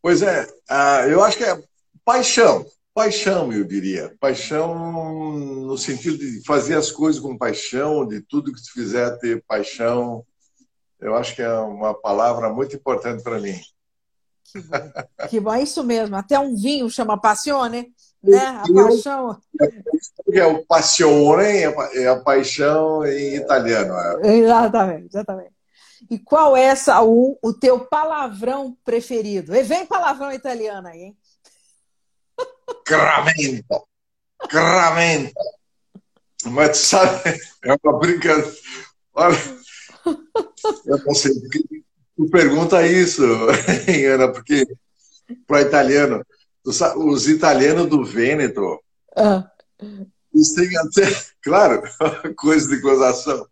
[0.00, 1.62] Pois é, uh, eu acho que é
[2.04, 2.64] paixão.
[2.94, 4.16] Paixão, eu diria.
[4.18, 4.74] Paixão
[5.38, 10.24] no sentido de fazer as coisas com paixão, de tudo que tu fizer ter paixão.
[10.98, 13.60] Eu acho que é uma palavra muito importante para mim.
[14.56, 15.28] Que bom.
[15.28, 16.16] que bom, é isso mesmo.
[16.16, 17.92] Até um vinho chama passione,
[18.22, 18.38] né?
[18.38, 19.40] A paixão.
[20.32, 21.62] É o passione,
[21.94, 23.94] é a paixão em italiano.
[24.24, 24.36] É.
[24.36, 25.52] Exatamente, exatamente.
[26.10, 29.54] E qual é, Saul, o teu palavrão preferido?
[29.54, 31.16] E vem palavrão italiano aí, hein?
[32.84, 33.86] Cramento.
[34.48, 35.34] Cramento.
[36.44, 38.52] Mas sabe, é uma brincadeira.
[39.14, 39.36] Olha,
[40.84, 41.85] eu não sei porque
[42.16, 43.22] tu pergunta isso,
[44.12, 44.66] Ana, porque
[45.46, 46.24] para italiano,
[46.64, 48.80] os italianos do Vêneto,
[49.16, 49.48] ah.
[50.34, 51.02] eles têm até,
[51.42, 51.82] claro,
[52.36, 53.46] coisa de gozação,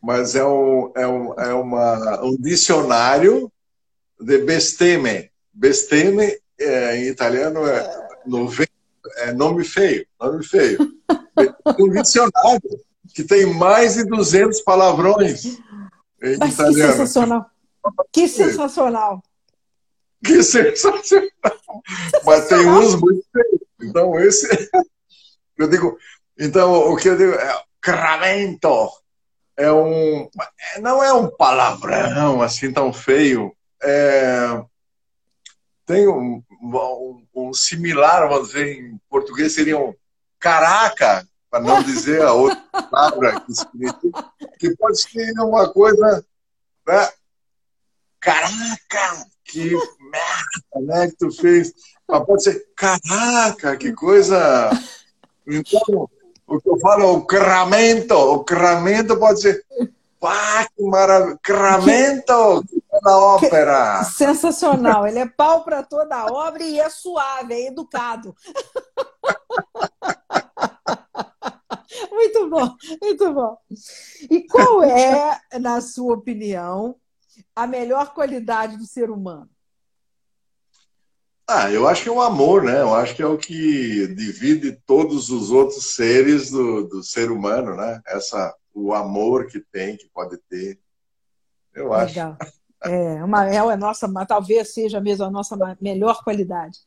[0.00, 3.52] mas é um, é um, é uma, um dicionário
[4.20, 5.30] de besteme.
[5.52, 8.48] Besteme é, em italiano é no
[9.18, 10.78] é nome feio, nome feio.
[11.78, 12.80] um dicionário
[13.14, 16.92] que tem mais de 200 palavrões em Mas italiano.
[16.92, 17.51] Que sensacional!
[18.12, 19.22] Que sensacional!
[20.24, 21.30] Que sensacional!
[22.24, 23.62] Mas tem uns muito feios.
[23.80, 24.48] Então, esse.
[25.58, 25.98] Eu digo.
[26.38, 27.62] Então, o que eu digo é.
[27.80, 28.90] Cramento!
[29.56, 30.28] É um.
[30.80, 33.54] Não é um palavrão assim tão feio.
[33.82, 34.62] É,
[35.84, 39.94] tem um, um, um, similar, vamos dizer, em português seria um
[40.38, 42.56] caraca, para não dizer a outra
[42.90, 43.92] palavra que
[44.58, 46.24] que pode ser uma coisa,
[46.86, 47.10] né?
[48.22, 51.74] Caraca, que merda, né, que tu fez.
[52.08, 54.70] Mas pode ser, caraca, que coisa.
[55.44, 56.08] Então,
[56.46, 59.66] o que eu falo, o cramento, o cramento pode ser,
[60.20, 62.64] pá, que maravilha, cramento,
[63.02, 64.04] da ópera.
[64.04, 65.04] Sensacional.
[65.04, 68.36] Ele é pau para toda a obra e é suave, é educado.
[72.12, 73.58] muito bom, muito bom.
[74.30, 76.94] E qual é, na sua opinião,
[77.54, 79.50] a melhor qualidade do ser humano?
[81.48, 82.80] Ah, eu acho que é o amor, né?
[82.80, 87.76] Eu acho que é o que divide todos os outros seres do, do ser humano,
[87.76, 88.00] né?
[88.06, 90.80] Essa, o amor que tem, que pode ter.
[91.74, 92.36] Eu Legal.
[92.40, 92.52] acho.
[92.84, 96.78] É, uma, é a nossa, talvez seja mesmo a nossa melhor qualidade.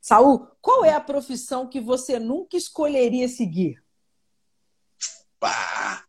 [0.00, 3.82] Saul, qual é a profissão que você nunca escolheria seguir?
[5.40, 6.07] Bah.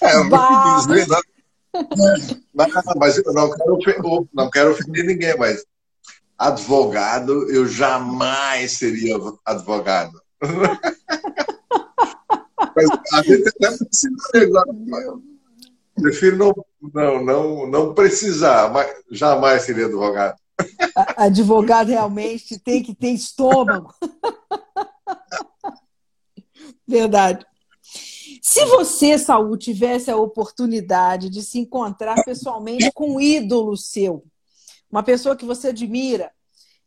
[0.00, 0.84] É bah.
[0.86, 1.06] Dizer,
[1.74, 2.14] não,
[2.54, 5.64] não, mas eu não quero, não quero ofender ninguém, mas
[6.36, 10.20] advogado, eu jamais seria advogado.
[12.74, 14.16] mas a gente até precisa
[15.94, 16.52] Prefiro não,
[16.94, 20.36] não, não, não precisar, mas jamais seria advogado.
[21.16, 23.94] Advogado realmente tem que ter estômago.
[26.86, 27.44] Verdade.
[28.50, 34.24] Se você, Saúl, tivesse a oportunidade de se encontrar pessoalmente com um ídolo seu,
[34.90, 36.32] uma pessoa que você admira,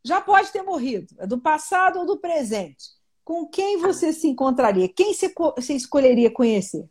[0.04, 2.86] já pode ter morrido, é do passado ou do presente,
[3.24, 4.89] com quem você se encontraria?
[4.89, 6.89] Quem você escolheria conhecer?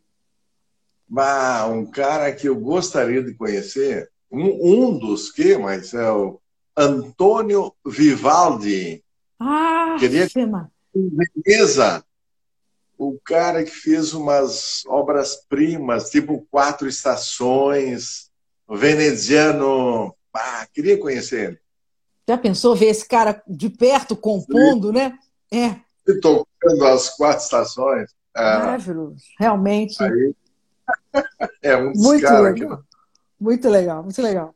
[1.68, 6.40] Um cara que eu gostaria de conhecer, um, um dos que, mas é o
[6.76, 9.02] Antônio Vivaldi.
[9.36, 10.28] Ah, Queria
[10.94, 12.04] Veneza,
[13.00, 18.30] o cara que fez umas obras-primas, tipo Quatro Estações,
[18.68, 20.14] veneziano.
[20.34, 21.60] Ah, queria conhecer ele.
[22.28, 24.94] Já pensou ver esse cara de perto compondo, Sim.
[24.94, 25.18] né?
[25.50, 25.76] É.
[26.06, 28.10] E tocando as quatro estações.
[28.36, 29.96] Maravilhoso, realmente.
[30.02, 30.34] Aí,
[31.62, 32.84] é um dos muito legal.
[33.40, 34.54] Muito legal, muito legal.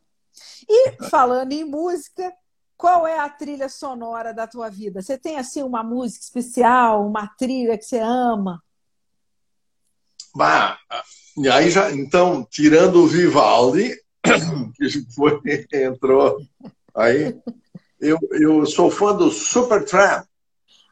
[0.69, 2.31] E falando em música,
[2.77, 5.01] qual é a trilha sonora da tua vida?
[5.01, 8.63] Você tem assim uma música especial, uma trilha que você ama?
[10.35, 10.79] Bah,
[11.37, 13.97] e aí já, então, tirando o Vivaldi,
[14.77, 15.41] que foi,
[15.73, 16.39] entrou
[16.95, 17.37] aí,
[18.01, 20.27] eu, eu sou fã do Supertramp,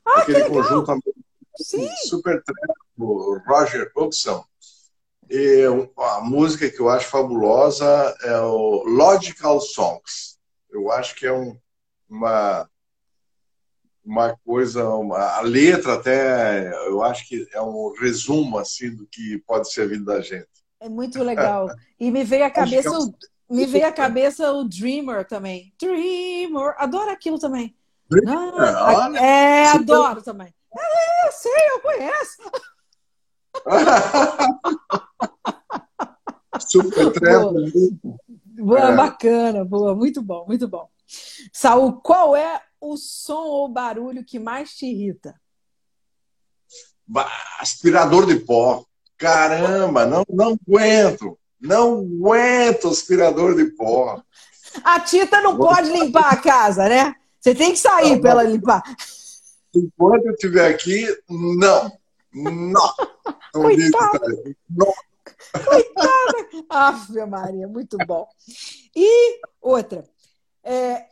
[0.07, 0.93] ah, aquele conjunto
[1.57, 1.89] Sim.
[2.09, 2.57] Supertramp,
[2.97, 4.45] do Roger Hodgson.
[5.29, 5.65] E
[5.97, 10.39] a música que eu acho fabulosa é o Logical Songs.
[10.71, 11.57] Eu acho que é um,
[12.13, 12.69] uma
[14.05, 19.39] uma coisa, uma, a letra até, eu acho que é um resumo assim do que
[19.47, 20.49] pode ser a vida da gente.
[20.81, 21.69] É muito legal.
[22.01, 23.13] E me veio a cabeça, é um...
[23.49, 25.73] me veio a cabeça o Dreamer também.
[25.81, 27.77] Dreamer, adoro aquilo também.
[28.27, 30.53] Ah, é, adoro também.
[30.77, 32.43] É, eu sei, eu conheço.
[36.59, 37.55] Super trempo.
[38.45, 38.97] Boa, é.
[38.97, 40.92] bacana, boa, muito bom, muito bom.
[41.53, 45.35] Saul, qual é o som ou barulho que mais te irrita?
[47.59, 48.85] Aspirador de pó.
[49.17, 51.39] Caramba, não, não aguento.
[51.61, 54.23] Não aguento aspirador de pó.
[54.83, 57.15] A Tita não pode limpar a casa, né?
[57.41, 58.83] Você tem que sair para ela limpar.
[59.75, 61.93] Enquanto eu estiver aqui, não.
[62.33, 62.95] Não.
[63.53, 64.27] Coitada.
[64.71, 64.93] Não.
[65.53, 66.49] Coitada.
[66.69, 68.27] Ave Maria, muito bom.
[68.97, 70.05] E outra.
[70.65, 71.07] É,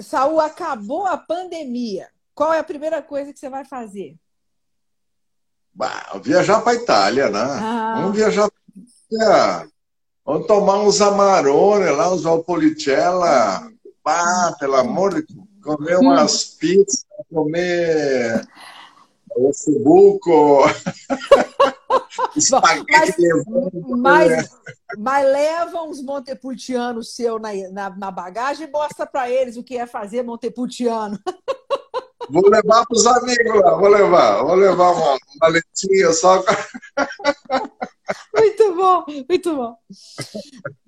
[0.00, 2.08] Saul, acabou a pandemia.
[2.34, 4.16] Qual é a primeira coisa que você vai fazer?
[5.72, 7.40] Bah, viajar para Itália, né?
[7.40, 7.94] Ah.
[7.96, 8.48] Vamos viajar
[9.10, 9.68] para
[10.24, 13.70] Vamos tomar uns Amarone lá, uns Valpolicella.
[14.04, 15.44] Ah, pelo amor de Deus.
[15.62, 18.46] Comer umas pizzas, comer
[22.62, 23.16] mas,
[23.98, 24.50] mas,
[24.98, 29.76] mas leva uns montepulcianos seu na, na, na bagagem e mostra para eles o que
[29.76, 31.18] é fazer montepulciano.
[32.30, 34.42] Vou levar para os amigos lá, vou levar.
[34.42, 36.42] Vou levar uma maletinha só.
[38.34, 39.76] Muito bom, muito bom.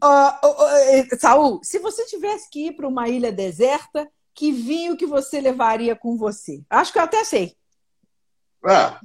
[0.04, 4.96] Uh, uh, uh, Saul, se você tivesse que ir para uma ilha deserta, que vinho
[4.96, 6.62] que você levaria com você?
[6.68, 7.56] Acho que eu até sei.
[8.66, 9.00] Ah,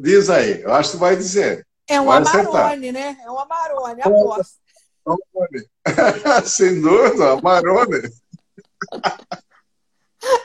[0.00, 1.66] diz aí, eu acho que vai dizer.
[1.88, 3.16] É um Amarone, né?
[3.24, 4.58] É um Amarone, aposto.
[6.44, 8.10] Sem dúvida, Amarone.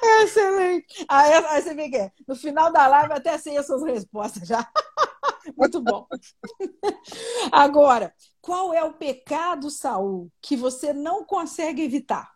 [0.03, 1.05] É excelente.
[1.09, 2.11] Aí, aí você vê que é.
[2.27, 4.65] no final da live até sei as suas respostas já.
[5.57, 6.07] Muito bom.
[7.51, 12.31] Agora, qual é o pecado, Saul, que você não consegue evitar?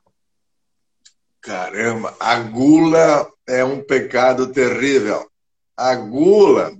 [1.40, 5.30] Caramba, a gula é um pecado terrível.
[5.78, 6.76] A gula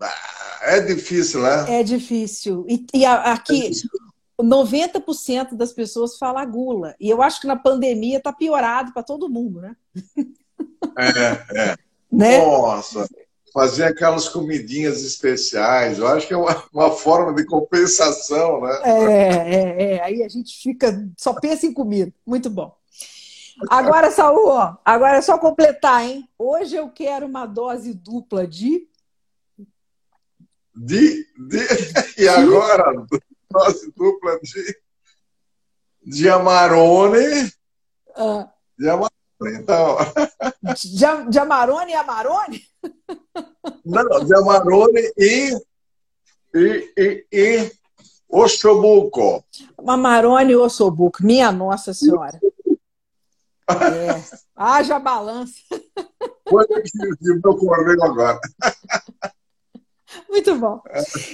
[0.00, 1.78] ah, é difícil, né?
[1.78, 2.66] É difícil.
[2.68, 3.70] E, e aqui,
[4.38, 6.94] é 90% das pessoas fala gula.
[7.00, 9.76] E eu acho que na pandemia está piorado para todo mundo, né?
[10.98, 11.76] É, é.
[12.08, 12.38] Né?
[12.38, 13.06] Nossa,
[13.52, 18.80] fazer aquelas comidinhas especiais, eu acho que é uma, uma forma de compensação, né?
[18.84, 20.02] É, é, é.
[20.04, 22.12] Aí a gente fica, só pensa em comida.
[22.24, 22.72] Muito bom.
[23.70, 26.28] Agora, Saul, ó, agora é só completar, hein?
[26.38, 28.86] Hoje eu quero uma dose dupla de.
[30.74, 31.26] De.
[31.48, 31.58] de...
[32.18, 33.06] E agora?
[33.50, 34.80] dose dupla de,
[36.04, 37.50] de Amarone.
[38.14, 38.50] Ah.
[38.78, 39.96] De Amarone, então.
[40.74, 42.62] De, de Amarone e Amarone?
[43.84, 45.58] Não, de Amarone e,
[46.54, 47.72] e, e, e
[48.28, 49.42] Ossobuco.
[49.86, 52.38] Amarone e Ossobuco, minha Nossa Senhora.
[53.68, 54.38] É.
[54.54, 55.56] Haja balança.
[56.50, 58.40] Meu correio agora.
[60.28, 60.80] Muito bom.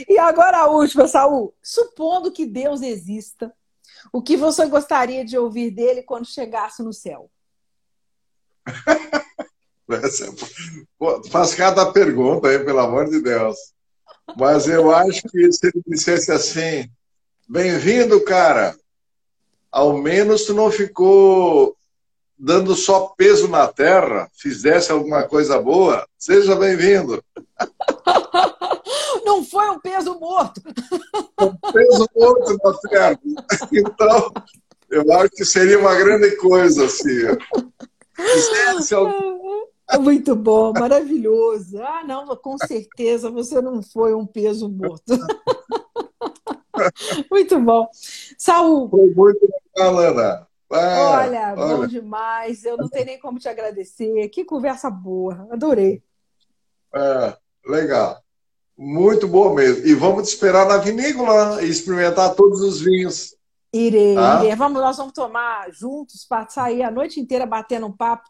[0.09, 1.55] E agora a última, Saul.
[1.63, 3.53] Supondo que Deus exista,
[4.13, 7.31] o que você gostaria de ouvir dele quando chegasse no céu?
[10.99, 13.57] Pô, faz cada pergunta aí, pelo amor de Deus.
[14.37, 16.91] Mas eu acho que se ele dissesse assim:
[17.49, 18.75] bem-vindo, cara.
[19.71, 21.77] Ao menos tu não ficou
[22.45, 27.23] dando só peso na terra, fizesse alguma coisa boa, seja bem-vindo.
[29.25, 30.61] Não foi um peso morto.
[31.41, 33.21] Um peso morto na terra.
[33.73, 34.33] Então,
[34.91, 37.21] eu acho que seria uma grande coisa, assim.
[38.13, 38.97] Fizesse.
[40.01, 41.81] Muito bom, maravilhoso.
[41.81, 45.17] Ah, não, com certeza você não foi um peso morto.
[47.31, 47.89] Muito bom.
[48.37, 48.91] Saúl.
[48.91, 50.52] Foi muito legal, Ana.
[50.73, 52.65] Ah, olha, olha, bom demais.
[52.65, 54.29] Eu não tenho nem como te agradecer.
[54.29, 55.47] Que conversa boa.
[55.51, 56.03] Adorei.
[56.95, 58.23] É, legal.
[58.77, 59.87] Muito boa mesmo.
[59.87, 63.37] E vamos te esperar na vinícola e experimentar todos os vinhos.
[63.73, 64.41] Irei, tá?
[64.41, 64.55] irei.
[64.57, 68.29] Vamos, nós vamos tomar juntos para sair a noite inteira batendo um papo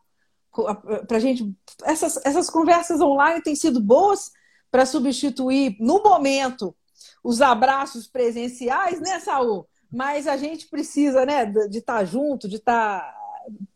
[1.07, 1.55] para gente.
[1.85, 4.31] Essas, essas conversas online têm sido boas
[4.71, 6.75] para substituir, no momento,
[7.23, 9.69] os abraços presenciais, né, Saul?
[9.93, 13.15] Mas a gente precisa, né, de estar tá junto, de estar tá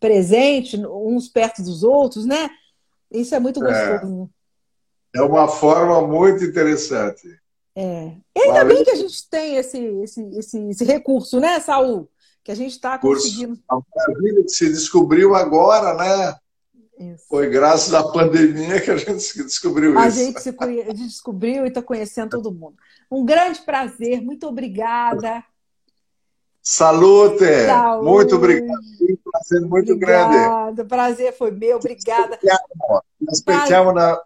[0.00, 2.48] presente, uns perto dos outros, né?
[3.10, 4.30] Isso é muito gostoso.
[5.14, 7.28] É, é uma forma muito interessante.
[7.74, 8.12] É.
[8.38, 12.08] Ainda bem que a gente tem esse, esse, esse, esse recurso, né, Saul?
[12.42, 13.58] Que a gente está conseguindo.
[13.68, 16.36] A maravilha que se descobriu agora, né?
[16.98, 17.26] Isso.
[17.28, 20.18] Foi graças à pandemia que a gente descobriu a isso.
[20.18, 20.82] Gente se conhe...
[20.94, 22.76] descobriu e está conhecendo todo mundo.
[23.10, 25.44] Um grande prazer, muito obrigada.
[26.68, 27.64] Salute!
[27.64, 28.04] Saúde.
[28.04, 28.80] Muito obrigado.
[29.00, 30.32] Um prazer muito obrigada.
[30.32, 30.80] grande.
[30.80, 32.40] O prazer foi meu, obrigada.
[33.20, 34.20] Nós esperamos na.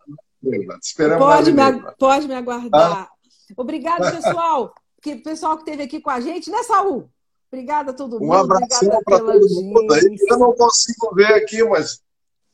[0.82, 2.92] Esperamos pode, na me, pode me aguardar.
[2.92, 3.08] Ah?
[3.54, 4.74] Obrigado, pessoal.
[5.02, 7.10] que pessoal que esteve aqui com a gente, né, Saul?
[7.52, 8.30] Obrigada a todo mundo.
[8.30, 10.16] Um abração para todo mundo aí.
[10.30, 12.00] Eu não consigo ver aqui, mas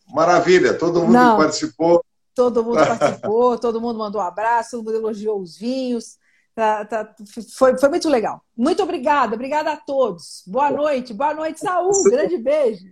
[0.09, 0.75] maravilha.
[0.75, 2.05] Todo mundo não, participou.
[2.35, 6.19] Todo mundo participou, todo mundo mandou um abraço, todo mundo elogiou os vinhos.
[6.57, 7.15] Tá, tá,
[7.55, 8.43] foi, foi muito legal.
[8.57, 10.43] Muito obrigada, obrigada a todos.
[10.47, 11.93] Boa noite, boa noite, Saúl.
[12.05, 12.87] Grande beijo.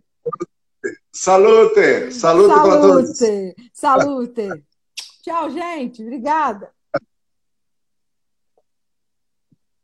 [1.11, 3.19] Salute, salute, salute para todos.
[3.73, 4.65] Salute.
[5.23, 6.03] Tchau, gente.
[6.03, 6.74] Obrigada.